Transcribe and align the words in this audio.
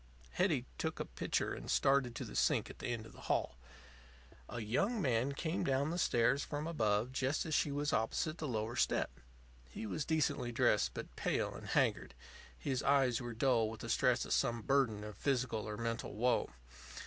Hetty 0.31 0.65
took 0.79 0.99
a 0.99 1.05
pitcher 1.05 1.53
and 1.53 1.69
started 1.69 2.15
to 2.15 2.25
the 2.25 2.35
sink 2.35 2.71
at 2.71 2.79
the 2.79 2.87
end 2.87 3.05
of 3.05 3.13
the 3.13 3.21
hall. 3.29 3.59
A 4.49 4.59
young 4.61 4.99
man 4.99 5.33
came 5.33 5.63
down 5.63 5.91
the 5.91 5.99
stairs 5.99 6.43
from 6.43 6.65
above 6.65 7.11
just 7.13 7.45
as 7.45 7.53
she 7.53 7.71
was 7.71 7.93
opposite 7.93 8.39
the 8.39 8.47
lower 8.47 8.75
step. 8.75 9.11
He 9.69 9.85
was 9.85 10.03
decently 10.03 10.51
dressed, 10.51 10.95
but 10.95 11.15
pale 11.15 11.53
and 11.53 11.67
haggard. 11.67 12.15
His 12.57 12.81
eyes 12.81 13.21
were 13.21 13.35
dull 13.35 13.69
with 13.69 13.81
the 13.81 13.89
stress 13.89 14.25
of 14.25 14.33
some 14.33 14.63
burden 14.63 15.03
of 15.03 15.17
physical 15.19 15.69
or 15.69 15.77
mental 15.77 16.15
woe. 16.15 16.49